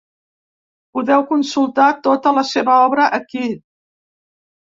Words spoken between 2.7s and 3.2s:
obra